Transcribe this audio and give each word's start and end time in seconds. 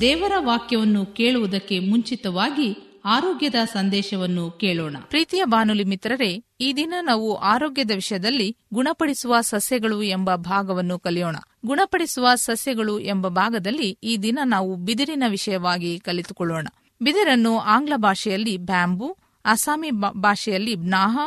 ದೇವರ 0.00 0.32
ವಾಕ್ಯವನ್ನು 0.38 1.06
ಕೇಳುವುದಕ್ಕೆ 1.06 1.78
ಮುಂಚಿತವಾಗಿ 1.78 3.00
ಆರೋಗ್ಯದ 3.04 3.54
ಸಂದೇಶವನ್ನು 3.72 4.50
ಕೇಳೋಣ. 4.50 4.96
ಪ್ರೀತಿಯ 5.08 5.44
ಬಾನುಲಿ 5.44 5.84
ಮಿತ್ರರೇ, 5.84 6.44
ಈ 6.60 6.72
ದಿನ 6.72 6.94
ನಾವು 7.02 7.34
ಆರೋಗ್ಯದ 7.34 7.90
ವಿಷಯದಲ್ಲಿ 7.94 8.56
ಗುಣಪಡಿಸುವ 8.74 9.40
ಸಸ್ಯಗಳು 9.40 10.02
ಎಂಬ 10.02 10.34
ಭಾಗವನ್ನು 10.34 10.98
ಕಲಿಯೋಣ. 10.98 11.36
ಗುಣಪಡಿಸುವ 11.66 12.34
ಸಸ್ಯಗಳು 12.34 13.00
ಎಂಬ 13.00 13.28
ಭಾಗದಲ್ಲಿ 13.28 13.98
ಈ 14.02 14.16
ದಿನ 14.16 14.38
ನಾವು 14.44 14.76
ಬಿದಿರಿನ 14.76 15.22
ವಿಷಯವಾಗಿ 15.28 15.98
ಕಲಿತುಕೊಳ್ಳೋಣ. 15.98 16.66
ಬಿದಿರನ್ನು 17.02 17.58
ಆಂಗ್ಲ 17.58 17.92
ಭಾಷೆಯಲ್ಲಿ 17.96 18.56
ಬ್ಯಾಂಬು, 18.56 19.16
ಅಸ್ಸಾಮಿ 19.44 19.90
ಭಾಷೆಯಲ್ಲಿ 19.90 20.74
ಬ್ನಾಹ 20.74 21.18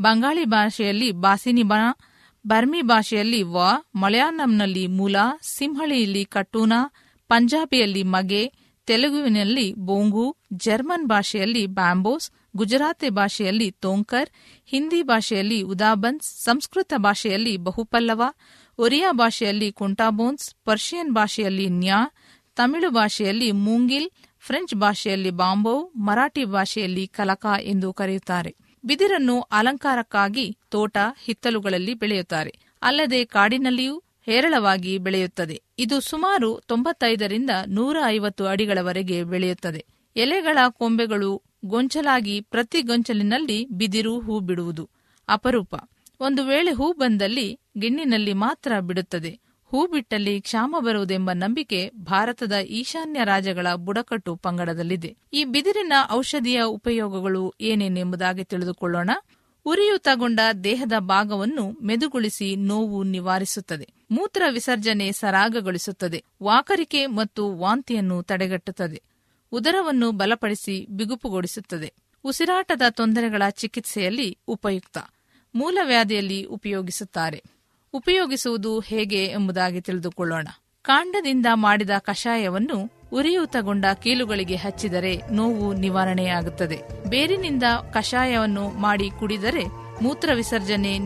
ಬಂಗಾಳಿ 0.00 0.44
ಭಾಷೆಯಲ್ಲಿ 0.44 1.12
ಬಾಸಿನಿಬಾ, 1.12 1.96
ಬರ್ಮಿ 2.46 2.82
ಭಾಷೆಯಲ್ಲಿ 2.82 3.42
ವ, 3.42 3.56
ಮಲಯಾಳಂನಲ್ಲಿ 3.94 4.86
ಮೂಲ, 4.86 5.16
ಸಿಂಹಳಿಯಲ್ಲಿ 5.42 6.24
ಕಟ್ಟೂನ 6.24 6.72
ಪಂಜಾಬಿಯಲ್ಲಿ 7.30 8.02
ಮಗೆ 8.02 8.42
ತೆಲುಗುವಿನಲ್ಲಿ 8.88 9.74
ಬೋಂಗು, 9.78 10.24
ಜರ್ಮನ್ 10.52 11.06
ಭಾಷೆಯಲ್ಲಿ 11.06 11.66
ಬ್ಯಾಂಬೋಸ್, 11.66 12.26
ಗುಜರಾತಿ 12.56 13.08
ಭಾಷೆಯಲ್ಲಿ 13.10 13.70
ತೋಂಕರ್, 13.70 14.30
ಹಿಂದಿ 14.66 15.02
ಭಾಷೆಯಲ್ಲಿ 15.02 15.62
ಉದಾಬನ್ಸ್ 15.62 16.28
ಸಂಸ್ಕೃತ 16.44 16.92
ಭಾಷೆಯಲ್ಲಿ 16.96 17.56
ಬಹುಪಲ್ಲವ, 17.56 18.22
ಒರಿಯಾ 18.78 19.12
ಭಾಷೆಯಲ್ಲಿ 19.12 19.72
ಕುಂಟಾಬೋನ್ಸ್, 19.72 20.54
ಪರ್ಷಿಯನ್ 20.64 21.14
ಭಾಷೆಯಲ್ಲಿ 21.14 21.68
ನ್ಯಾ, 21.68 22.00
ತಮಿಳು 22.56 22.90
ಭಾಷೆಯಲ್ಲಿ 22.90 23.52
ಮೂಂಗಿಲ್, 23.52 24.08
ಫ್ರೆಂಚ್ 24.40 24.74
ಭಾಷೆಯಲ್ಲಿ 24.74 25.30
ಬಾಂಬೋ, 25.30 25.74
ಮರಾಠಿ 25.96 26.44
ಭಾಷೆಯಲ್ಲಿ 26.44 27.06
ಕಲಕ 27.08 27.46
ಎಂದು 27.62 27.92
ಕರೆಯುತ್ತಾರೆ. 27.92 28.52
ಬಿದಿರನ್ನು 28.84 29.40
ಅಲಂಕಾರಕ್ಕಾಗಿ 29.40 30.46
ತೋಟ, 30.68 30.96
ಹಿತ್ತಲುಗಳಲ್ಲಿ 31.24 31.94
ಬೆಳೆಯುತ್ತಾರೆ. 31.94 32.52
ಅಲ್ಲದೆ 32.82 33.24
ಕಾಡಿನಲ್ಲಿಯೂ 33.24 34.02
ಹೇರಳವಾಗಿ 34.26 34.98
ಬೆಳೆಯುತ್ತದೆ. 34.98 35.62
ಇದು 35.78 36.00
ಸುಮಾರು 36.00 36.60
ತೊಂಬತ್ತೈದರಿಂದ 36.66 37.50
ನೂರ 37.66 37.96
ಐವತ್ತು 38.06 38.46
ಅಡಿಗಳವರೆಗೆ 38.46 39.24
ಬೆಳೆಯುತ್ತದೆ. 39.24 39.84
ಎಲೆಗಳ 40.16 40.58
ಕೊಂಬೆಗಳು 40.68 41.42
ಗೊಂಚಲಾಗಿ 41.64 42.40
ಪ್ರತಿ 42.40 42.82
ಗೊಂಚಲಿನಲ್ಲಿ 42.82 43.66
ಬಿದಿರು 43.70 44.20
ಹೂ 44.20 44.40
ಬಿಡುವುದು 44.40 44.90
ಅಪರೂಪ. 45.28 45.74
ಒಂದು 46.20 46.46
ವೇಳೆ 46.46 46.70
ಹೂ 46.70 46.92
ಬಂದಲ್ಲಿ 46.92 47.60
ಗಿಣ್ಣಿನಲ್ಲಿ 47.78 48.32
ಮಾತ್ರ 48.32 48.72
ಬಿಡುತ್ತದೆ. 48.80 49.40
ಹೂ 49.64 49.86
ಬಿಟ್ಟಲ್ಲಿ 49.86 50.40
ಕ್ಷಾಮ 50.40 50.76
ಬರುವುದೆಂಬ 50.78 51.30
ನಂಬಿಕೆ 51.32 51.90
ಭಾರತದ 51.96 52.52
ಈಶಾನ್ಯ 52.52 53.20
ರಾಜ್ಯಗಳ 53.24 53.66
ಬುಡಕಟ್ಟು 53.76 54.36
ಪಂಗಡದಲ್ಲಿದೆ. 54.36 55.16
ಈ 55.32 55.44
ಬಿದಿರಿನ 55.44 55.92
ಔಷಧೀಯ 56.10 56.62
ಉಪಯೋಗಗಳು 56.62 57.54
ಏನೇನೆಂಬುದಾಗಿ 57.60 58.44
ತಿಳಿದುಕೊಳ್ಳೋಣ. 58.44 59.10
ಉರಿಯೂತಗೊಂಡ 59.64 60.40
ದೇಹದ 60.64 60.92
ಭಾಗವನ್ನು 60.98 61.70
ಮೆದುಗೊಳಿಸಿ 61.82 62.56
ನೋವು 62.56 63.02
ನಿವಾರಿಸುತ್ತದೆ. 63.02 63.88
ಮೂತ್ರ 64.10 64.42
ವಿಸರ್ಜನೆ 64.50 65.12
ಸರಾಗಗೊಳಿಸುತ್ತದೆ. 65.12 66.24
ವಾಕರಿಕೆ 66.42 67.06
ಮತ್ತು 67.06 67.58
ವಾಂತಿಯನ್ನು 67.58 68.22
ತಡೆಗಟ್ಟುತ್ತದೆ. 68.22 69.02
ಉದರವನ್ನು 69.52 70.12
ಬಲಪಡಿಸಿ 70.12 70.86
ಬಿಗುಪುಗೊಳಿಸುತ್ತದೆ. 70.90 71.92
ಉಸಿರಾಟದ 72.24 72.82
ತೊಂದರೆಗಳ 72.90 73.42
ಚಿಕಿತ್ಸೆಯಲ್ಲಿ 73.50 74.38
ಉಪಯುಕ್ತ. 74.48 74.98
ಮೂಲವ್ಯಾಧಿಯಲ್ಲಿ 75.54 76.44
ಉಪಯೋಗಿಸುತ್ತಾರೆ. 76.44 77.42
ಉಪಯೋಗಿಸುವುದು 77.92 78.80
ಹೇಗೆ 78.80 79.24
ಎಂಬುದಾಗಿ 79.24 79.80
ತಿಳಿದುಕೊಳ್ಳೋಣ. 79.80 80.48
ಕಾಂಡದಿಂದ 80.82 81.46
ಮಾಡಿದ 81.54 81.90
ಕಷಾಯವನ್ನು 81.98 82.99
ಉರಿಯೂತಗೊಂಡ 83.12 83.84
ಕೀಲುಗಳಿಗೆ 84.02 84.56
ಹಚ್ಚಿದರೆ 84.56 85.22
ನೋವು 85.32 85.72
ನಿವಾರಣೆಯಾಗುತ್ತದೆ. 85.72 86.82
ಬೇರಿನಿಂದ 87.08 87.62
ಕಷಾಯವನ್ನು 87.92 88.68
ಮಾಡಿ 88.80 89.10
ಕುಡಿದರೆ 89.10 89.64
ಮೂತ್ರ 90.02 90.30
ವಿಸರ್ಜನೆ 90.34 90.98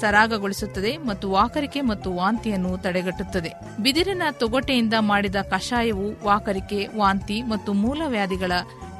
ಸರಾಗಗೊಳಿಸುತ್ತದೆ 0.00 0.96
ಮತ್ತು 0.96 1.30
ವಾಕರಿಕೆ 1.30 1.80
ಮತ್ತು 1.80 2.14
ವಾಂತಿಯನ್ನು 2.14 2.78
ತಡೆಗಟ್ಟುತ್ತದೆ. 2.78 3.52
ಬಿದಿರಿನ 3.82 4.22
ತೊಗಟೆಯಿಂದ 4.32 4.94
ಮಾಡಿದ 5.00 5.36
ಕಷಾಯವು 5.36 6.24
ವಾಕರಿಕೆ, 6.24 6.88
ವಾಂತಿ 6.96 7.42
ಮತ್ತು 7.42 7.72
ಮೂಲವ್ಯಾಧಿಗಳ 7.72 8.52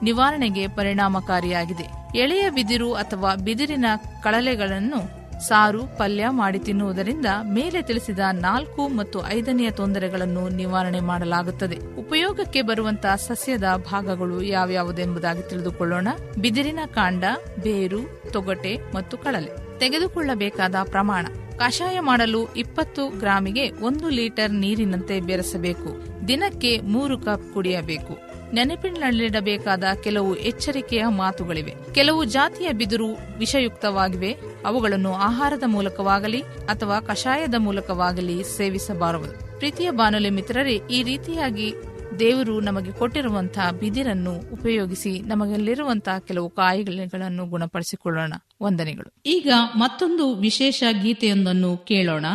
ನಿವಾರಣೆಗೆ 0.03 0.67
ಪರಿಣಾಮಕಾರಿಯಾಗಿದೆ. 0.67 2.19
ಎಳೆಯ 2.19 2.51
ಬಿದಿರು 2.51 2.95
ಅಥವಾ 2.95 3.35
ಬಿದಿರಿನ 3.35 3.85
ಕಳಲೆಗಳನ್ನು 4.23 5.22
ಸಾರು, 5.49 5.99
ಪಲ್ಯ 5.99 6.29
ಮಾಡಿ 6.31 6.59
ತಿನ್ನುವುದರಿಂದ 6.59 7.27
ಮೇಲೆ 7.43 7.83
ತಿಳಿಸಿದ 7.83 8.19
ನಾಲ್ಕು 8.33 8.89
ಮತ್ತು 8.89 9.29
ಐದನೆಯ 9.29 9.71
ತೊಂದರೆಗಳನ್ನು 9.71 10.49
ನಿವಾರಣೆ 10.49 11.01
ಮಾಡಲಾಗುತ್ತದೆ. 11.01 11.79
ಉಪಯೋಗಕ್ಕೆ 11.97 12.63
ಬರುವಂತಹ 12.63 13.15
ಸಸ್ಯದ 13.15 13.65
ಭಾಗಗಳು 13.93 14.43
ಯಾವ್ಯಾವುದೆಂಬುದಾಗಿ 14.43 15.49
ತಿಳಿದುಕೊಳ್ಳೋಣ. 15.49 16.09
ಬಿದಿರಿನ 16.41 16.81
ಕಾಂಡ, 16.95 17.25
ಬೇರು, 17.63 18.23
ತೊಗಟೆ 18.33 18.79
ಮತ್ತು 18.95 19.19
ಕಳಲೆ 19.19 19.79
ತೆಗೆದುಕೊಳ್ಳಬೇಕಾದ 19.79 20.75
ಪ್ರಮಾಣ. 20.85 21.27
ಕಷಾಯ 21.59 22.01
ಮಾಡಲು 22.01 22.53
ಇಪ್ಪತ್ತು 22.53 23.19
ಗ್ರಾಮಿಗೆ 23.19 23.71
ಒಂದು 23.71 24.09
ಲೀಟರ್ 24.09 24.53
ನೀರಿನಂತೆ 24.53 25.21
ಬೆರೆಸಬೇಕು. 25.21 26.13
ದಿನಕ್ಕೆ 26.29 26.81
ಮೂರು 26.81 27.19
ಕಪ್ 27.19 27.55
ಕುಡಿಯಬೇಕು. 27.55 28.32
ನೆನಪಿನಲ್ಲಿಡಬೇಕಾದ 28.53 29.85
ಕೆಲವು 30.05 30.37
ಎಚ್ಚರಿಕೆಯ 30.37 31.05
ಮಾತುಗಳಿವೆ. 31.07 31.75
ಕೆಲವು 31.95 32.25
ಜಾತಿಯ 32.25 32.73
ಬಿದಿರು 32.73 33.07
ವಿಷಯುಕ್ತವಾಗಿವೆ. 33.39 34.37
ಅವುಗಳನ್ನು 34.67 35.15
ಆಹಾರದ 35.15 35.63
ಮೂಲಕವಾಗಲಿ 35.67 36.43
ಅಥವಾ 36.43 37.01
ಕಷಾಯದ 37.01 37.55
ಮೂಲಕವಾಗಲಿ 37.59 38.43
ಸೇವಿಸಬಾರದು. 38.57 39.59
ಪ್ರೀತಿಯ 39.59 39.91
ಬಾನುಲಿ 39.91 40.31
ಮಿತ್ರರೇ, 40.31 40.81
ಈ 40.91 41.03
ರೀತಿಯಾಗಿ 41.03 41.75
ದೇವರು 42.19 42.61
ನಮಗೆ 42.61 42.93
ಕೊಟ್ಟಿರುವಂತಹ 42.93 43.71
ಬಿದಿರನ್ನು 43.71 44.53
ಉಪಯೋಗಿಸಿ 44.53 45.21
ನಮಗಲ್ಲಿರುವಂತಹ 45.21 46.19
ಕೆಲವು 46.19 46.51
ಕಾಯಿಲೆಗಳನ್ನು 46.51 47.47
ಗುಣಪಡಿಸಿಕೊಳ್ಳೋಣ. 47.47 48.33
ವಂದನೆಗಳು. 48.63 49.13
ಈಗ 49.27 49.53
ಮತ್ತೊಂದು 49.77 50.35
ವಿಶೇಷ 50.35 50.85
ಗೀತೆಯೊಂದನ್ನು 51.03 51.77
ಕೇಳೋಣ. 51.77 52.27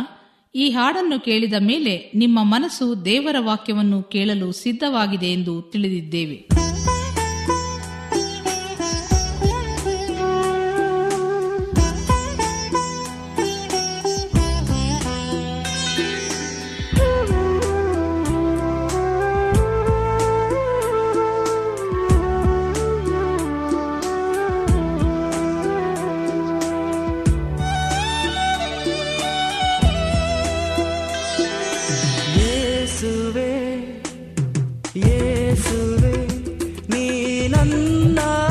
ಈ 0.54 0.70
ಹಾಡನ್ನು 0.70 1.20
ಕೇಳಿದ 1.20 1.54
ಮೇಲೆ 1.60 2.12
ನಿಮ್ಮ 2.14 2.38
ಮನಸ್ಸು 2.42 3.04
ದೇವರ 3.04 3.36
ವಾಕ್ಯವನ್ನು 3.40 4.02
ಕೇಳಲು 4.02 4.52
ಸಿದ್ಧವಾಗಿದೆ 4.52 5.26
ಎಂದು 5.26 5.62
ತಿಳಿದಿದ್ದೇವೆ. 5.62 6.57
love 38.18 38.47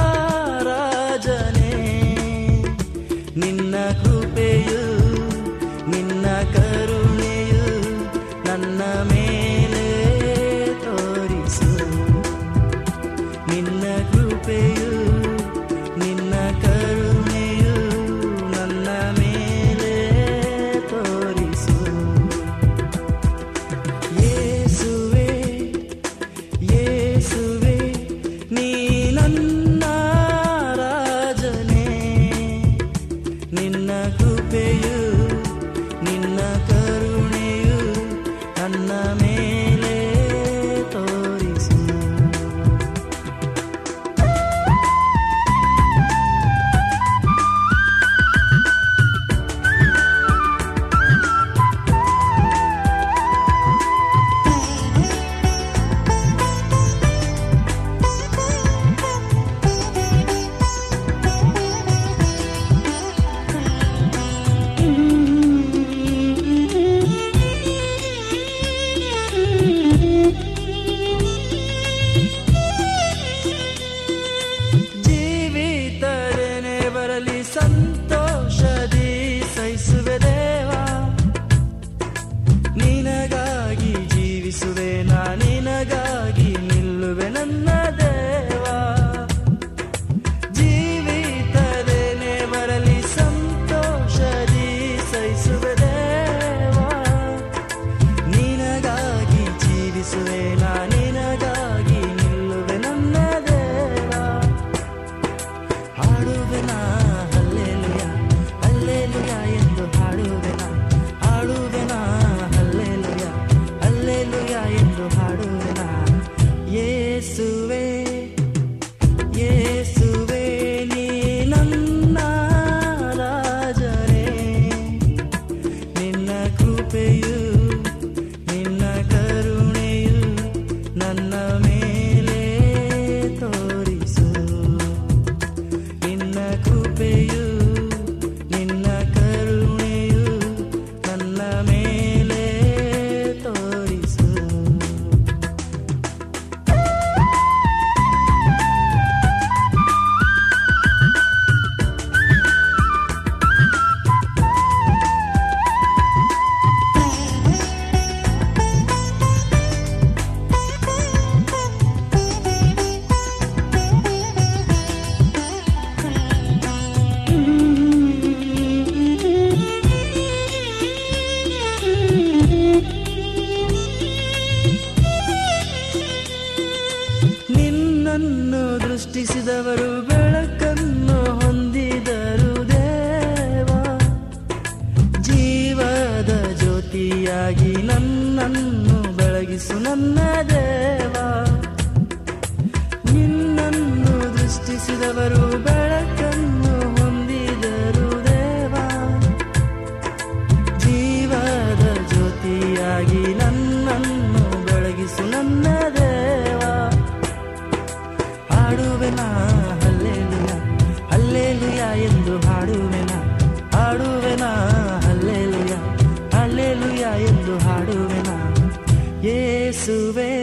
Sylvain. 219.88 220.37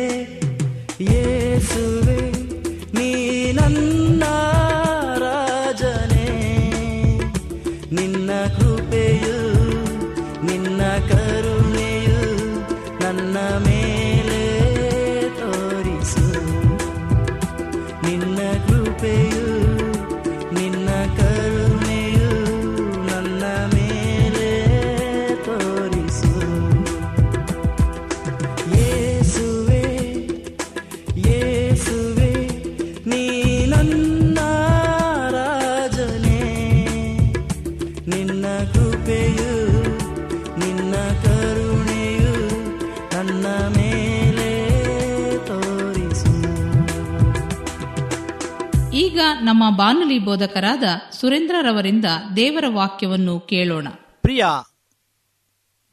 ಈಗ 48.95 49.21
ನಮ್ಮ 49.41 49.77
ಬಾನುಲಿ 49.77 50.19
ಬೋಧಕರಾದ 50.19 50.83
ಸುರೇಂದ್ರರವರಿಂದ 51.11 52.05
ದೇವರ 52.37 52.65
ವಾಕ್ಯವನ್ನು 52.69 53.41
ಕೇಳೋಣ. 53.41 53.89
ಪ್ರಿಯ 54.23 54.45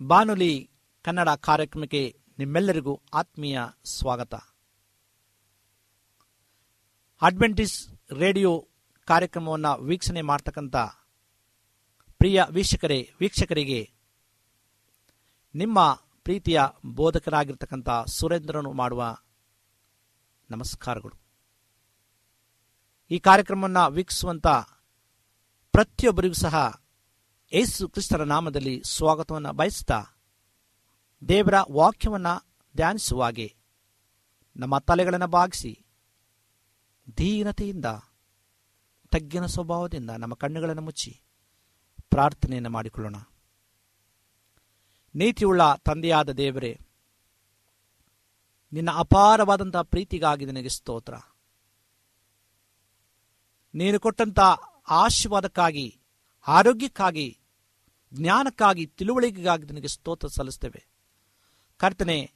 ಬಾನುಲಿ 0.08 0.70
ಕನ್ನಡ 1.04 1.30
ಕಾರ್ಯಕ್ರಮಕ್ಕೆ 1.30 2.20
ನಿಮ್ಮೆಲ್ಲರಿಗೂ 2.40 3.02
ಆತ್ಮೀಯ 3.14 3.62
ಸ್ವಾಗತ. 3.86 4.36
ಅಡ್ವೆಂಟಿಸ್ 7.22 7.88
ರೇಡಿಯೋ 8.14 8.68
ಕಾರ್ಯಕ್ರಮವನ್ನು 9.06 9.84
ವೀಕ್ಷಣೆ 9.84 10.22
ಮಾಡ್ತಕ್ಕಂಥ 10.22 10.76
ಪ್ರಿಯ 12.18 12.44
ವೀಕ್ಷಕರೇ, 12.50 13.12
ವೀಕ್ಷಕರಿಗೆ 13.20 13.92
ನಿಮ್ಮ 15.56 16.02
ಪ್ರೀತಿಯ 16.24 16.62
ಬೋಧಕರಾಗಿರ್ತಕ್ಕಂಥ 16.86 17.90
ಸುರೇಂದ್ರನು 18.08 18.74
ಮಾಡುವ 18.74 19.18
ನಮಸ್ಕಾರಗಳು. 20.50 21.21
ಈ 23.12 23.20
ಕಾರ್ಯಕ್ರಮವನ್ನು 23.20 23.92
ವೀಕ್ಷಿಸುವಂಥ 23.92 24.48
ಪ್ರತಿಯೊಬ್ಬರಿಗೂ 25.72 26.34
ಸಹ 26.34 26.82
ಯೇಸು 27.54 27.90
ಕ್ರಿಸ್ತರ 27.90 28.24
ನಾಮದಲ್ಲಿ 28.24 28.84
ಸ್ವಾಗತವನ್ನು 28.86 29.54
ಬಯಸ್ತಾ 29.54 30.04
ದೇವರ 31.28 31.54
ವಾಕ್ಯವನ್ನು 31.72 32.48
ಧ್ಯಾನಿಸುವಾಗೆ 32.76 33.56
ನಮ್ಮ 34.56 34.80
ತಲೆಗಳನ್ನು 34.80 35.28
ಬಾಗಿಸಿ 35.28 35.86
ಧೀನತೆಯಿಂದ, 37.16 37.86
ತಗ್ಗಿನ 39.08 39.46
ಸ್ವಭಾವದಿಂದ 39.46 40.10
ನಮ್ಮ 40.10 40.34
ಕಣ್ಣುಗಳನ್ನು 40.34 40.82
ಮುಚ್ಚಿ 40.82 41.22
ಪ್ರಾರ್ಥನೆಯನ್ನು 42.10 42.70
ಮಾಡಿಕೊಳ್ಳೋಣ. 42.70 43.16
ನೀತಿಯುಳ್ಳ 45.16 45.62
ತಂದೆಯಾದ 45.76 46.30
ದೇವರೇ, 46.30 46.80
ನಿನ್ನ 48.74 48.90
ಅಪಾರವಾದಂಥ 48.92 49.76
ಪ್ರೀತಿಗಾಗಿ 49.76 50.46
ನಿನಗೆ 50.46 50.70
ಸ್ತೋತ್ರ. 50.70 51.14
ನೀನು 53.74 54.00
ಕೊಟ್ಟಂತ 54.00 54.40
ಆಶೀರ್ವಾದಕ್ಕಾಗಿ, 54.90 56.00
ಆರೋಗ್ಯಕ್ಕಾಗಿ, 56.48 57.40
ಜ್ಞಾನಕ್ಕಾಗಿ, 58.14 58.86
ತಿಳುವಳಿಕೆಗಾಗಿ 58.86 59.66
ನಿನಗೆ 59.66 59.88
ಸ್ತೋತ್ರ 59.88 60.28
ಸಲ್ಲಿಸ್ತೇವೆ. 60.28 60.88
ಕರ್ತನೆ, 61.78 62.34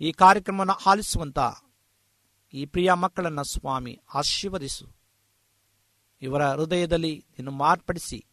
ಈ 0.00 0.12
ಕಾರ್ಯಕ್ರಮವನ್ನು 0.12 0.72
ಆಲಿಸುವಂತ 0.72 1.38
ಈ 2.52 2.66
ಪ್ರಿಯ 2.66 2.92
ಮಕ್ಕಳನ್ನ 2.92 3.42
ಸ್ವಾಮಿ 3.42 4.00
ಆಶೀರ್ವದಿಸು. 4.14 4.86
ಇವರ 6.22 6.46
ಹೃದಯದಲ್ಲಿ 6.48 7.26
ನೀನು 7.30 7.50
ಮಾರ್ಪಡಿಸಿ, 7.50 8.26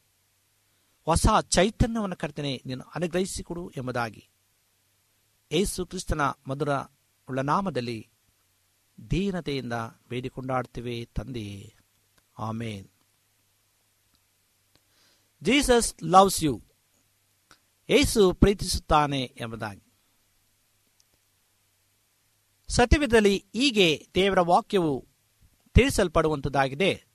ಹೊಸ 1.06 1.26
ಚೈತನ್ಯವನ್ನು 1.50 2.16
ಕರ್ತನೆ 2.16 2.62
ನೀನು 2.66 2.84
ಅನುಗ್ರಹಿಸಿಕೊಡು 2.96 3.70
ಎಂಬುದಾಗಿ. 3.78 4.30
ಏಸು 5.52 5.86
ಕ್ರಿಸ್ತನ 5.86 6.22
ಮಧುರ 6.22 6.74
ಉಳ್ಳ 7.30 7.40
ನಾಮದಲ್ಲಿ 7.40 8.09
ದೀನತೆಯಿಂದ 9.12 9.74
ಬೇಡಿಕೊಂಡಾಡ್ತೇವೆ 10.10 11.06
ತಂದೆಯೇ 11.06 11.76
ಆಮೇನ್. 12.38 12.90
Jesus 15.44 16.04
loves 16.04 16.44
you. 16.44 16.62
ಏಸು 17.90 18.34
ಪ್ರೀತಿಸುತ್ತಾನೆ 18.34 19.22
ಎಂಬುದಾಗಿ. 19.22 19.84
ಸತ್ಯವಿದ್ದಲ್ಲಿ 22.68 23.46
ಹೀಗೆ 23.54 24.08
ದೇವರ 24.16 24.40
ವಾಕ್ಯವು 24.40 25.08
ತಿಳಿಸಲ್ಪಡುವಂಥದ್ದಾಗಿದೆ 25.74 27.06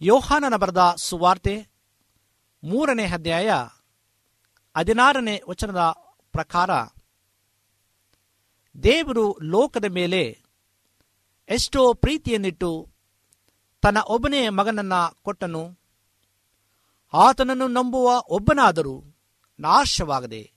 ಯೋಹಾನನ 0.00 0.56
ಬರೆದ 0.56 0.94
ಸುವಾರ್ತೆ 0.96 1.68
ಮೂರನೇ 2.64 3.04
ಅಧ್ಯಾಯ 3.04 3.50
ಹದಿನಾರನೇ 4.76 5.42
ವಚನದ 5.48 5.78
ಪ್ರಕಾರ 6.32 6.70
ದೇವರು 8.82 9.38
ಲೋಕದ 9.42 9.84
ಮೇಲೆ 9.84 10.42
ಎಷ್ಟೋ 11.48 11.94
ಪ್ರೀತಿಯನ್ನಿಟ್ಟು 11.94 12.88
ತನ್ನ 13.82 13.98
ಒಬ್ಬನೇ 14.06 14.48
ಮಗನನ್ನ 14.48 14.92
ಕೊಟ್ಟನು. 15.22 15.78
ಆತನನ್ನು 17.12 17.68
ನಂಬುವ 17.68 18.22
ಒಬ್ಬನಾದರೂ 18.28 19.04
ನಾಶವಾಗದೆ 19.60 20.52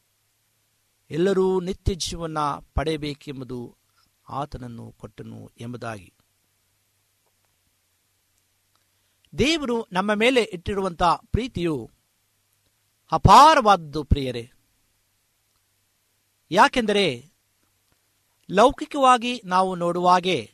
ಎಲ್ಲರೂ 1.10 1.60
ನಿತ್ಯ 1.60 1.96
ಜೀವನ 1.96 2.38
ಪಡೆಯಬೇಕೆಂಬುದು 2.74 3.78
ಆತನನ್ನು 4.30 4.92
ಕೊಟ್ಟನು 4.92 5.50
ಎಂಬುದಾಗಿ. 5.58 6.14
ದೇವರು 9.38 9.88
ನಮ್ಮ 9.92 10.14
ಮೇಲೆ 10.14 10.42
ಇಟ್ಟಿರುವಂಥ 10.42 11.04
ಪ್ರೀತಿಯು 11.04 11.92
ಅಪಾರವಾದದ್ದು 13.12 14.04
ಪ್ರಿಯರೇ. 14.04 14.52
ಯಾಕೆಂದರೆ 16.52 17.29
ಲೌಕಿಕವಾಗಿ 18.52 19.42
ನಾವು 19.46 19.76
ನೋಡುವಾಗೆ 19.76 20.54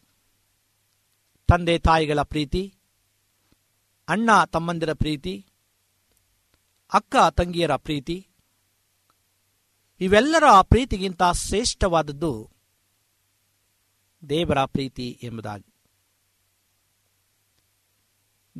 ತಂದೆ 1.47 1.79
ತಾಯಿಗಳ 1.79 2.21
ಪ್ರೀತಿ, 2.21 2.73
ಅಣ್ಣ 4.07 4.43
ತಮ್ಮಂದಿರ 4.45 4.93
ಪ್ರೀತಿ, 4.93 5.45
ಅಕ್ಕ 6.93 7.15
ತಂಗಿಯರ 7.31 7.75
ಪ್ರೀತಿ, 7.75 8.27
ಇವೆಲ್ಲರ 9.99 10.43
ಪ್ರೀತಿಗಿಂತ 10.61 11.23
ಶ್ರೇಷ್ಠವಾದದ್ದು 11.33 12.51
ದೇವರ 14.29 14.65
ಪ್ರೀತಿ 14.65 15.19
ಎಂಬುದಾಗಿ. 15.23 15.73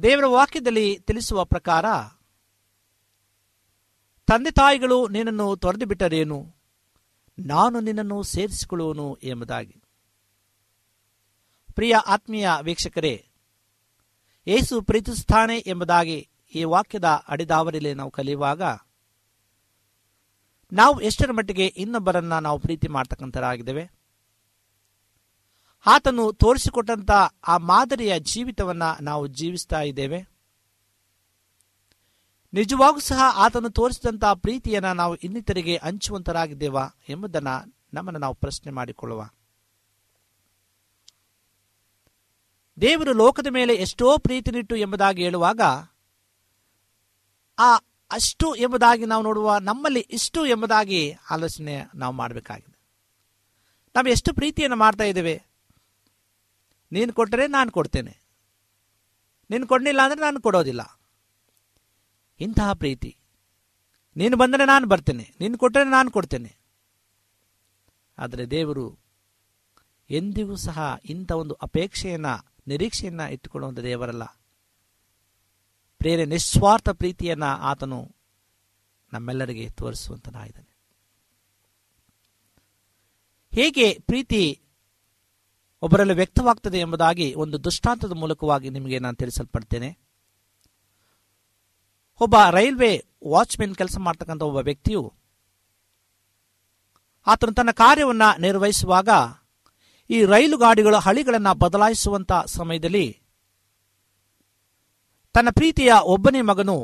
ದೇವರ 0.04 0.26
ವಾಕ್ಯದಲ್ಲಿ 0.26 1.00
ತಿಳಿಸುವ 1.00 1.46
ಪ್ರಕಾರ, 1.46 1.86
ತಂದೆ 4.26 4.52
ತಾಯಿಗಳು 4.52 5.08
ನಿನ್ನನ್ನು 5.08 5.56
ತೊರೆದು 5.56 5.86
ಬಿಟ್ಟರೇನು 5.86 6.55
ನಾನು 7.40 7.80
ನಿನ್ನನ್ನು 7.80 8.24
ಸೇರಿಸಿಕೊಳ್ಳುವನು 8.24 9.18
ಎಂಬುದಾಗಿ. 9.24 9.82
ಪ್ರಿಯ 11.74 11.96
ಆತ್ಮೀಯ 11.96 12.50
ವೀಕ್ಷಕರೇ, 12.62 13.28
ಏಸು 14.48 14.82
ಪ್ರೀತಿಸುತ್ತಾನೆ 14.82 15.58
ಎಂಬುದಾಗಿ 15.58 16.30
ಈ 16.56 16.64
ವಾಕ್ಯದ 16.64 17.24
ಅಡಿದಾವರಿಲೆ 17.28 17.94
ನಾವು 17.94 18.12
ಕಲಿಯುವಾಗ, 18.12 18.62
ನಾವು 20.74 21.02
ಎಷ್ಟರ 21.02 21.32
ಮಟ್ಟಿಗೆ 21.32 21.66
ಇನ್ನೊಬ್ಬರನ್ನ 21.66 22.40
ನಾವು 22.40 22.60
ಪ್ರೀತಿ 22.60 22.88
ಮಾಡ್ತಕ್ಕಂಥರಾಗಿದ್ದೇವೆ. 22.88 23.92
ಆತನು 25.86 26.34
ತೋರಿಸಿಕೊಟ್ಟಂತ 26.34 27.12
ಆ 27.48 27.58
ಮಾದರಿಯ 27.58 28.20
ಜೀವಿತವನ್ನ 28.20 28.84
ನಾವು 29.02 29.28
ಜೀವಿಸ್ತಾ 29.28 29.82
ಇದ್ದೇವೆ. 29.82 30.35
ನಿಜವಾಗೂ 32.56 33.00
ಸಹ 33.00 33.22
ಆತನು 33.34 33.70
ತೋರಿಸಿದಂತಹ 33.70 34.34
ಪ್ರೀತಿಯನ್ನ 34.34 34.92
ನಾವು 34.92 35.16
ಇನ್ನಿತರಿಗೆ 35.16 35.78
ಹಂಚುವಂತರಾಗಿದ್ದೇವಾ 35.78 36.88
ಎಂಬುದನ್ನು 37.10 37.76
ನಮ್ಮನ್ನು 37.94 38.20
ನಾವು 38.20 38.36
ಪ್ರಶ್ನೆ 38.36 38.72
ಮಾಡಿಕೊಳ್ಳುವ. 38.72 39.30
ದೇವರು 42.82 43.14
ಲೋಕದ 43.14 43.48
ಮೇಲೆ 43.50 43.74
ಎಷ್ಟೋ 43.74 44.18
ಪ್ರೀತಿನಿಟ್ಟು 44.18 44.76
ಎಂಬುದಾಗಿ 44.76 45.24
ಹೇಳುವಾಗ, 45.24 45.62
ಆ 47.60 47.76
ಅಷ್ಟು 48.12 48.56
ಎಂಬುದಾಗಿ 48.56 49.06
ನಾವು 49.06 49.24
ನೋಡುವ, 49.24 49.58
ನಮ್ಮಲ್ಲಿ 49.58 50.00
ಇಷ್ಟು 50.00 50.46
ಎಂಬುದಾಗಿ 50.46 51.16
ಆಲೋಚನೆ 51.32 51.84
ನಾವು 51.96 52.14
ಮಾಡಬೇಕಾಗಿದೆ. 52.14 52.80
ನಾವು 53.96 54.10
ಎಷ್ಟು 54.10 54.34
ಪ್ರೀತಿಯನ್ನು 54.34 54.78
ಮಾಡ್ತಾ 54.78 55.04
ಇದ್ದೇವೆ. 55.04 55.44
ನೀನು 56.92 57.14
ಕೊಟ್ಟರೆ 57.14 57.48
ನಾನು 57.48 57.72
ಕೊಡ್ತೇನೆ. 57.72 58.18
ನೀನು 59.50 59.68
ಕೊಡಲಿಲ್ಲ 59.68 60.02
ಅಂದರೆ 60.04 60.20
ನಾನು 60.20 60.42
ಕೊಡೋದಿಲ್ಲ. 60.42 61.00
ಇಂತಹ 62.40 62.74
ಪ್ರೀತಿ. 62.74 63.18
ನೀನು 64.16 64.38
ಬಂದರೆ 64.38 64.66
ನಾನು 64.66 64.88
ಬರ್ತೇನೆ. 64.88 65.34
ನೀನು 65.40 65.58
ಕೊಟ್ಟರೆ 65.58 65.84
ನಾನು 65.84 66.12
ಕೊಡ್ತೇನೆ. 66.12 66.56
ಆದರೆ 68.18 68.46
ದೇವರು 68.46 69.00
ಎಂದಿಗೂ 70.10 70.56
ಸಹ 70.56 70.98
ಇಂಥ 71.06 71.32
ಒಂದು 71.32 71.54
ಅಪೇಕ್ಷೆಯನ್ನು, 71.54 72.54
ನಿರೀಕ್ಷೆಯನ್ನು 72.68 73.34
ಇಟ್ಟುಕೊಳ್ಳುವಂಥ 73.34 73.80
ದೇವರಲ್ಲ. 73.80 74.24
ಪ್ರೇರೆ 75.98 76.26
ನಿಸ್ವಾರ್ಥ 76.26 76.90
ಪ್ರೀತಿಯನ್ನು 76.90 77.46
ಆತನು 77.46 78.16
ನಮ್ಮೆಲ್ಲರಿಗೆ 79.14 79.70
ತೋರಿಸುವಂತನಾಗಿದ್ದಾನೆ. 79.70 80.76
ಹೇಗೆ 83.56 84.00
ಪ್ರೀತಿ 84.00 84.62
ಒಬ್ಬರಲ್ಲಿ 85.82 86.14
ವ್ಯಕ್ತವಾಗ್ತದೆ 86.14 86.80
ಎಂಬುದಾಗಿ 86.80 87.34
ಒಂದು 87.34 87.64
ದೃಷ್ಟಾಂತದ 87.64 88.12
ಮೂಲಕವಾಗಿ 88.12 88.70
ನಿಮಗೆ 88.70 89.00
ನಾನು 89.00 89.16
ತಿಳಿಸಲ್ಪಡ್ತೇನೆ. 89.16 90.05
ಒಬ್ಬ 92.22 92.36
ರೈಲ್ವೆ 92.50 92.92
ವಾಚ್ಮೆನ್ 93.28 93.76
ಕೆಲಸ 93.76 93.98
ಮಾಡ್ತಕ್ಕಂಥ 93.98 94.42
ಒಬ್ಬ 94.42 94.60
ವ್ಯಕ್ತಿಯು 94.60 95.02
ಆತನು 97.28 97.54
ತನ್ನ 97.54 97.72
ಕಾರ್ಯವನ್ನ 97.78 98.26
ನಿರ್ವಹಿಸುವಾಗ 98.38 99.10
ಈ 100.10 100.26
ರೈಲು 100.26 100.58
ಗಾಡಿಗಳ 100.58 100.96
ಹಳಿಗಳನ್ನು 100.98 101.54
ಬದಲಾಯಿಸುವಂತ 101.60 102.32
ಸಮಯದಲ್ಲಿ 102.48 103.08
ತನ್ನ 105.36 105.50
ಪ್ರೀತಿಯ 105.50 105.94
ಒಬ್ಬನೇ 106.06 106.42
ಮಗನು 106.42 106.78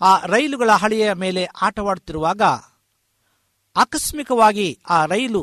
ಆ 0.00 0.10
ರೈಲುಗಳ 0.24 0.70
ಹಳಿಯ 0.76 1.12
ಮೇಲೆ 1.12 1.44
ಆಟವಾಡುತ್ತಿರುವಾಗ 1.62 2.42
ಆಕಸ್ಮಿಕವಾಗಿ 3.76 4.68
ಆ 4.90 4.98
ರೈಲು 5.04 5.42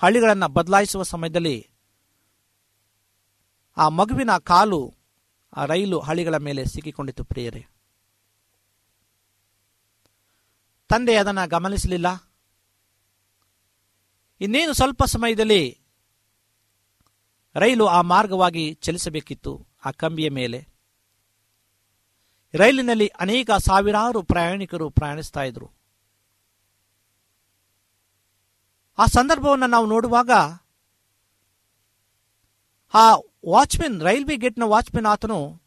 ಹಳಿಗಳನ್ನು 0.00 0.48
ಬದಲಾಯಿಸುವ 0.48 1.02
ಸಮಯದಲ್ಲಿ 1.04 1.56
ಆ 3.76 3.88
ಮಗುವಿನ 3.88 4.32
ಕಾಲು 4.42 4.80
ಆ 5.56 5.64
ರೈಲು 5.64 6.00
ಹಳಿಗಳ 6.00 6.34
ಮೇಲೆ 6.34 6.64
ಸಿಕ್ಕಿಕೊಂಡಿತು 6.64 7.24
ಪ್ರಿಯರೇ. 7.24 7.66
ತಂದೆ 10.88 11.16
ಅದನ್ನು 11.16 11.48
ಗಮನಿಸಲಿಲ್ಲ. 11.48 12.06
ಇನ್ನೇನು 14.40 14.72
ಸ್ವಲ್ಪ 14.72 15.04
ಸಮಯದಲ್ಲಿ 15.04 15.80
ರೈಲು 17.54 17.86
ಆ 17.86 18.00
ಮಾರ್ಗವಾಗಿ 18.00 18.74
ಚಲಿಸಬೇಕಿತ್ತು 18.74 19.66
ಆ 19.84 19.90
ಕಂಬಿಯ 19.90 20.30
ಮೇಲೆ. 20.30 20.68
ರೈಲಿನಲ್ಲಿ 22.54 23.06
ಅನೇಕ 23.06 23.50
ಸಾವಿರಾರು 23.50 24.22
ಪ್ರಯಾಣಿಕರು 24.22 24.90
ಪ್ರಯಾಣಿಸ್ತಾ 24.90 25.42
ಇದ್ರು. 25.42 25.70
ಆ 28.98 29.06
ಸಂದರ್ಭವನ್ನು 29.06 29.66
ನಾವು 29.66 29.86
ನೋಡುವಾಗ 29.86 30.30
ಆ 32.94 33.27
ವಾಚ್ಮೆನ್ 33.48 34.00
ರೈಲ್ವೆ 34.00 34.36
ಗೇಟ್ನ 34.36 34.62
ವಾಚ್ಮೆನ್ 34.66 35.06
ಆತನು 35.06 35.62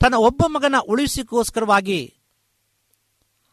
ತನ್ನ 0.00 0.14
ಒಬ್ಬ 0.14 0.42
ಮಗನ 0.46 0.74
ಉಳಿಸಿಕೋಸ್ಕರವಾಗಿ 0.88 2.14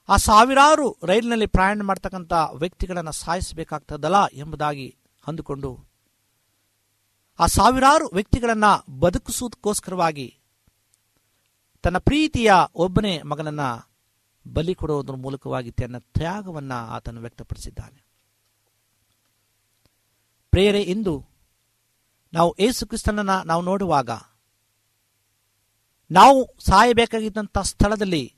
ಆ 0.10 0.18
ಸಾವಿರಾರು 0.18 0.98
ರೈಲಿನಲ್ಲಿ 1.04 1.46
ಪ್ರಯಾಣ 1.46 1.82
ಮಾಡ್ತಕ್ಕಂಥ 1.82 2.34
ವ್ಯಕ್ತಿಗಳನ್ನು 2.54 3.12
ಸಾಯಿಸಬೇಕಾಗ್ತದಲ್ಲ 3.12 4.16
ಎಂಬುದಾಗಿ 4.34 4.98
ಅಂದುಕೊಂಡು 5.28 5.86
ಆ 7.40 7.46
ಸಾವಿರಾರು 7.46 8.10
ವ್ಯಕ್ತಿಗಳನ್ನು 8.14 9.00
ಬದುಕಿಸುವುದಕ್ಕೋಸ್ಕರವಾಗಿ 9.00 10.38
ತನ್ನ 11.84 11.98
ಪ್ರೀತಿಯ 11.98 12.54
ಒಬ್ಬನೇ 12.76 13.22
ಮಗನನ್ನ 13.22 13.60
ಬಲಿ 14.54 14.76
ಕೊಡುವುದರ 14.76 15.14
ಮೂಲಕವಾಗಿ 15.14 15.72
ತನ್ನ 15.72 15.98
ತ್ಯಾಗವನ್ನ 15.98 16.72
ಆತನು 16.74 17.22
ವ್ಯಕ್ತಪಡಿಸಿದ್ದಾನೆ. 17.22 18.06
ಪ್ರೇರೆ, 20.50 20.82
ಇಂದು 20.82 21.31
ನಾವು 22.34 22.56
ಏಸು 22.60 22.88
ಕ್ರಿಸ್ತನನ್ನು 22.88 23.44
ನಾವು 23.44 23.62
ನೋಡುವಾಗ, 23.62 24.10
ನಾವು 26.12 26.56
ಸಾಯಬೇಕಾಗಿದ್ದಂಥ 26.60 27.58
ಸ್ಥಳದಲ್ಲಿ 27.58 28.36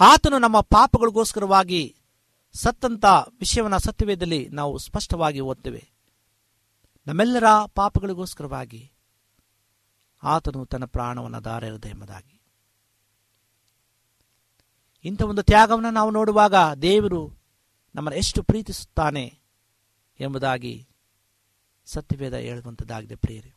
ಆತನು 0.00 0.38
ನಮ್ಮ 0.38 0.60
ಪಾಪಗಳಿಗೋಸ್ಕರವಾಗಿ 0.60 1.96
ಸತ್ತಂತ 2.52 3.04
ವಿಷಯವನ್ನು 3.38 3.78
ಸತ್ಯವೇದಲ್ಲಿ 3.78 4.48
ನಾವು 4.48 4.78
ಸ್ಪಷ್ಟವಾಗಿ 4.78 5.40
ಓದ್ತೇವೆ. 5.40 5.92
ನಮ್ಮೆಲ್ಲರ 7.06 7.44
ಪಾಪಗಳಿಗೋಸ್ಕರವಾಗಿ 7.74 8.92
ಆತನು 10.22 10.66
ತನ್ನ 10.66 10.84
ಪ್ರಾಣವನ್ನು 10.84 11.44
ದಾರಿರದೆ 11.44 11.88
ಎಂಬುದಾಗಿ. 11.88 12.42
ಇಂಥ 15.04 15.22
ಒಂದು 15.22 15.42
ತ್ಯಾಗವನ್ನು 15.42 15.90
ನಾವು 15.90 16.10
ನೋಡುವಾಗ 16.10 16.54
ದೇವರು 16.82 17.38
ನಮ್ಮನ್ನು 17.94 18.18
ಎಷ್ಟು 18.18 18.42
ಪ್ರೀತಿಸುತ್ತಾನೆ 18.42 19.38
ಎಂಬುದಾಗಿ 20.20 20.88
ಸತ್ಯವೇದ 21.84 22.34
ಹೇಳುವಂಥದ್ದಾಗಿದೆ 22.34 23.14
ಪ್ರಿಯರೇ. 23.14 23.54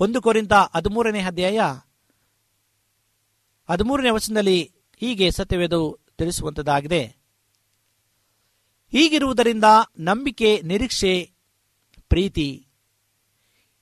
ಒಂದು 0.00 0.22
ಕೋರಿಂದ 0.22 0.52
ಹದಿಮೂರನೇ 0.52 1.20
ಅಧ್ಯಾಯ 1.20 1.60
ಹದಿಮೂರನೇ 3.72 4.10
ವಚನದಲ್ಲಿ 4.10 4.72
ಹೀಗೆ 4.96 5.30
ಸತ್ಯವೇದವು 5.30 6.00
ತಿಳಿಸುವಂಥದ್ದಾಗಿದೆ. 6.18 7.16
ಹೀಗಿರುವುದರಿಂದ 8.88 9.64
ನಂಬಿಕೆ, 9.98 10.60
ನಿರೀಕ್ಷೆ, 10.62 11.32
ಪ್ರೀತಿ 12.08 12.68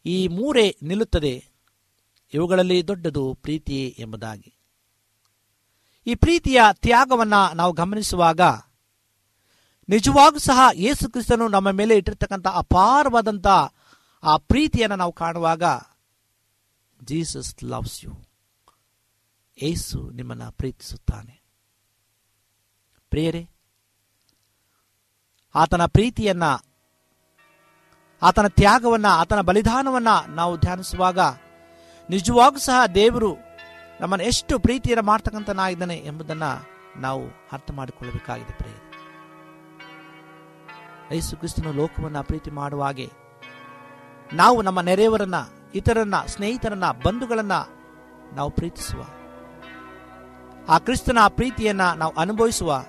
ಈ 0.07 0.29
ಮೂರೇ 0.29 0.77
ನಿಲ್ಲುತ್ತದೆ. 0.83 1.45
ಇವುಗಳಲ್ಲಿ 2.35 2.89
ದೊಡ್ಡದು 2.89 3.39
ಪ್ರೀತಿ 3.43 3.97
ಎಂಬುದಾಗಿ. 3.99 4.55
ಈ 6.07 6.15
ಪ್ರೀತಿಯ 6.15 6.61
ತ್ಯಾಗವನ್ನ 6.73 7.35
ನಾವು 7.55 7.73
ಗಮನಿಸುವಾಗ 7.73 8.41
ನಿಜವಾಗೂ 9.89 10.39
ಸಹ 10.39 10.61
ಯೇಸು 10.75 11.11
ಕ್ರಿಸ್ತನು 11.11 11.49
ನಮ್ಮ 11.49 11.71
ಮೇಲೆ 11.71 11.97
ಇಟ್ಟಿರ್ತಕ್ಕಂಥ 11.97 12.47
ಅಪಾರವಾದಂಥ 12.47 13.47
ಆ 14.23 14.37
ಪ್ರೀತಿಯನ್ನು 14.37 14.97
ನಾವು 14.97 15.13
ಕಾಣುವಾಗ, 15.13 15.63
ಜೀಸಸ್ 17.05 17.65
ಲವ್ಸ್ 17.65 18.05
ಯು. 18.05 18.13
ಏಸು 19.63 20.11
ನಿಮ್ಮನ್ನು 20.11 20.53
ಪ್ರೀತಿಸುತ್ತಾನೆ. 20.53 21.43
ಪ್ರಿಯರೇ, 23.11 23.49
ಆತನ 25.55 25.87
ಪ್ರೀತಿಯನ್ನ, 25.87 26.43
ಆತನ 28.23 28.47
ತ್ಯಾಗವನ್ನ, 28.47 29.07
ಆತನ 29.07 29.41
ಬಲಿದಾನವನ್ನು 29.41 30.35
ನಾವು 30.35 30.57
ಧ್ಯಾನಿಸುವಾಗ 30.57 31.19
ನಿಜವಾಗೂ 32.11 32.59
ಸಹ 32.59 32.87
ದೇವರು 32.87 33.37
ನಮ್ಮನ್ನು 34.01 34.25
ಎಷ್ಟು 34.25 34.59
ಪ್ರೀತಿಯನ್ನು 34.59 35.05
ಮಾಡ್ತಕ್ಕಂಥನಾಗಿದ್ದಾನೆ 35.05 35.97
ಎಂಬುದನ್ನು 35.97 36.51
ನಾವು 37.01 37.23
ಅರ್ಥ 37.53 37.71
ಮಾಡಿಕೊಳ್ಳಬೇಕಾಗಿದೆ 37.71 38.59
ಪ್ರಿಯ 38.59 38.94
ಯೇಸು 41.13 41.37
ಕ್ರಿಸ್ತನು 41.37 41.73
ಲೋಕವನ್ನು 41.73 42.23
ಪ್ರೀತಿ 42.23 42.51
ಮಾಡುವ 42.51 42.83
ಹಾಗೆ. 42.83 43.11
ನಾವು 44.33 44.63
ನಮ್ಮ 44.63 44.81
ನೆರೆಯವರನ್ನ 44.81 45.35
ಇತರನ್ನ 45.75 46.15
ಸ್ನೇಹಿತರನ್ನ, 46.27 46.85
ಬಂಧುಗಳನ್ನ 46.91 47.53
ನಾವು 48.33 48.51
ಪ್ರೀತಿಸುವ. 48.51 49.05
ಆ 50.69 50.79
ಕ್ರಿಸ್ತನ 50.79 51.19
ಪ್ರೀತಿಯನ್ನ 51.29 51.93
ನಾವು 51.93 52.13
ಅನುಭವಿಸುವ. 52.13 52.85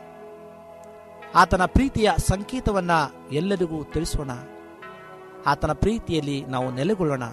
ಆತನ 1.35 1.65
ಪ್ರೀತಿಯ 1.65 2.11
ಸಂಕೇತವನ್ನ 2.17 2.91
ಎಲ್ಲರಿಗೂ 3.31 3.83
ತಿಳಿಸೋಣ. 3.83 4.31
ಆತನ 5.45 5.71
ಪ್ರೀತಿಯಲ್ಲಿ 5.73 6.45
ನಾವು 6.45 6.71
ನೆಲೆಗೊಳ್ಳೋಣ. 6.71 7.23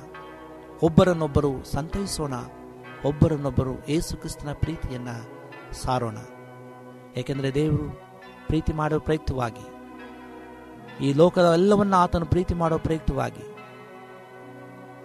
ಒಬ್ಬರನ್ನೊಬ್ಬರು 0.83 1.65
ಸಂತೈಸೋಣ. 1.65 2.33
ಒಬ್ಬರನ್ನೊಬ್ಬರು 3.05 3.87
ಏಸು 3.89 4.17
ಕ್ರಿಸ್ತನ 4.17 4.53
ಪ್ರೀತಿಯನ್ನ 4.53 5.09
ಸಾರೋಣ. 5.73 6.17
ಏಕೆಂದರೆ 7.17 7.55
ದೇವರು 7.55 8.01
ಪ್ರೀತಿ 8.47 8.73
ಮಾಡುವ 8.73 8.99
ಪ್ರಯುಕ್ತವಾಗಿ 8.99 9.72
ಈ 11.01 11.13
ಲೋಕದ 11.13 11.53
ಎಲ್ಲವನ್ನ 11.53 11.95
ಆತನು 11.95 12.27
ಪ್ರೀತಿ 12.27 12.55
ಮಾಡುವ 12.55 12.79
ಪ್ರಯುಕ್ತವಾಗಿ 12.79 13.53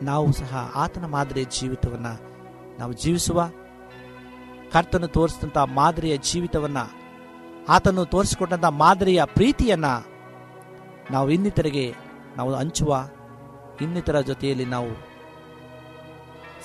ನಾವು 0.06 0.32
ಸಹ 0.32 0.72
ಆತನ 0.76 1.06
ಮಾದರಿಯ 1.06 1.44
ಜೀವಿತವನ್ನ 1.44 2.08
ನಾವು 2.80 2.94
ಜೀವಿಸುವ. 2.94 3.50
ಕರ್ತನು 4.72 5.08
ತೋರಿಸಿದಂಥ 5.08 5.58
ಮಾದರಿಯ 5.58 6.18
ಜೀವಿತವನ್ನ, 6.18 6.78
ಆತನು 7.70 8.06
ತೋರಿಸಿಕೊಟ್ಟಂಥ 8.06 8.66
ಮಾದರಿಯ 8.66 9.24
ಪ್ರೀತಿಯನ್ನ 9.26 9.86
ನಾವು 11.12 11.30
ಇನ್ನಿತರಿಗೆ 11.30 11.96
ನಾವು 12.38 12.56
ಹಂಚುವ. 12.56 13.10
ಇನ್ನಿತರ 13.82 14.20
ಜೊತೆಯಲ್ಲಿ 14.20 14.66
ನಾವು 14.66 15.08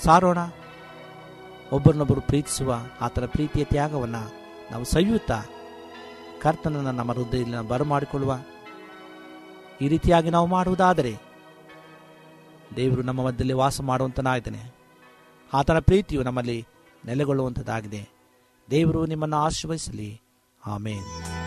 ಸಾರೋಣ. 0.04 0.38
ಒಬ್ಬರನ್ನೊಬ್ಬರು 1.72 2.20
ಪ್ರೀತಿಸುವ, 2.20 2.74
ಆತನ 3.00 3.26
ಪ್ರೀತಿಯ 3.26 3.64
ತ್ಯಾಗವನ್ನು 3.64 4.32
ನಾವು 4.72 4.85
ಸವಿಯುತ್ತಾ 4.85 5.42
ಕರ್ತನನ್ನು 6.42 6.92
ನಮ್ಮ 6.92 7.12
ಹೃದಯದಲ್ಲಿ 7.12 7.68
ಬರಮಾಡಿಕೊಳ್ಳುವ. 7.68 8.37
ಈ 9.80 9.88
ರೀತಿಯಾಗಿ 9.88 10.30
ನಾವು 10.30 10.46
ಮಾಡುವುದಾದರೆ 10.46 11.16
ದೇವರು 12.76 13.02
ನಮ್ಮ 13.02 13.26
ಮಧ್ಯದಲ್ಲಿ 13.26 13.52
ವಾಸ 13.52 13.80
ಮಾಡುವಂತನಾಗಿದ್ದಾನೆ. 13.80 14.74
ಆತನ 15.54 15.78
ಪ್ರೀತಿಯು 15.78 16.22
ನಮ್ಮಲ್ಲಿ 16.22 16.66
ನೆಲೆಗೊಳ್ಳುವಂಥದ್ದಾಗಿದೆ 17.04 18.08
ದೇವರು 18.70 19.06
ನಿಮ್ಮನ್ನು 19.06 19.37
ಆಶೀರ್ವದಿಸಲಿ. 19.37 20.20
ಆಮೇನ್. 20.66 21.41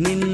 നിൻ 0.00 0.31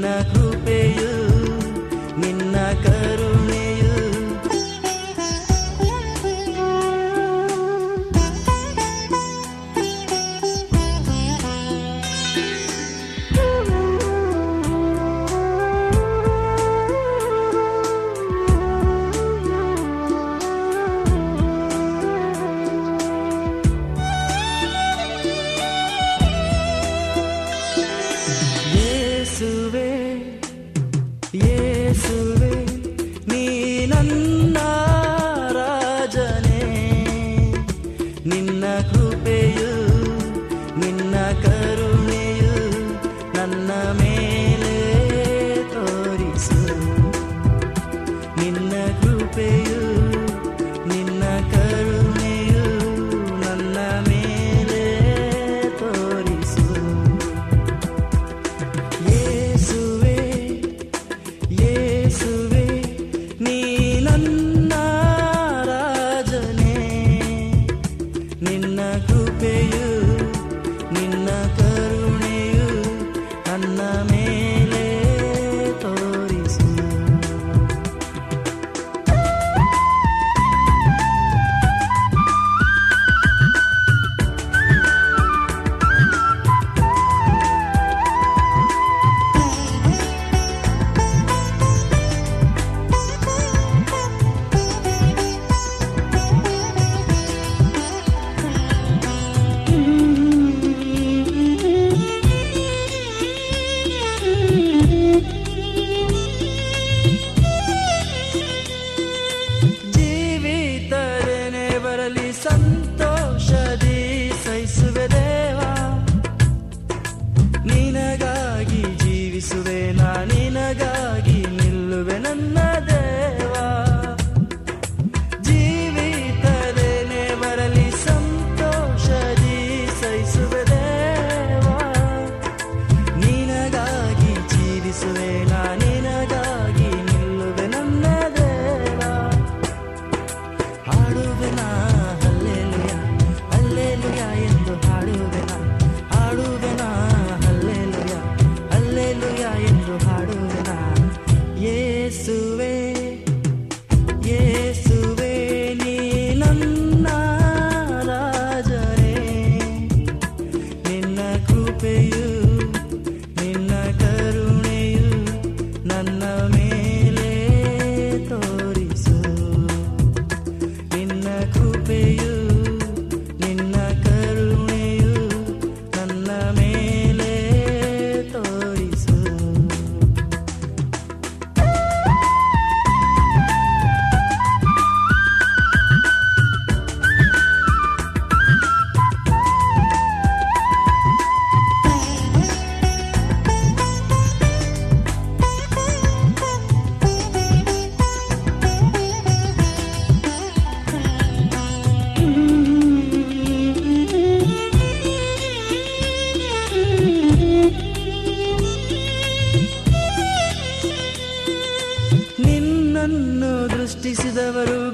Baby. 161.79 162.18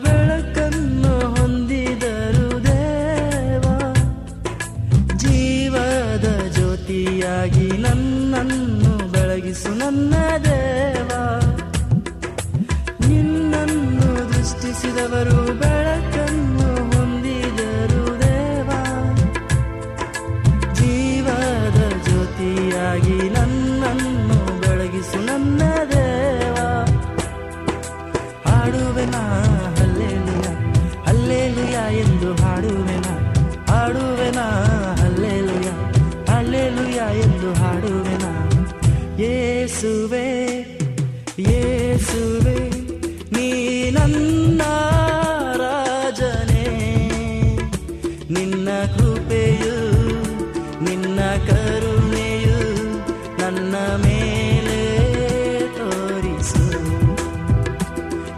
ಬೆಳಕನ್ನು 0.03 1.35
ಹೊಂದಿದರು 1.35 2.63
ದೇವ. 2.63 3.65
ಜೀವದ 5.17 6.47
ಜ್ಯೋತಿಯಾಗಿ 6.47 7.67
ನನ್ನನ್ನು 7.77 9.11
ಬೆಳಗಿಸು 9.11 9.69
ನನ್ನ 9.69 10.13
ದೇವಾ. 10.43 11.23
ನಿನ್ನನ್ನು 13.09 14.09
ದೃಷ್ಟಿಸಿದವರು 14.33 15.59
ಮೇಲೆ 53.97 54.81
ತೋರಿಸು. 55.77 56.65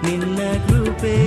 ನಿನ್ನ 0.06 0.40
ಕೃಪೆಯು 0.68 1.27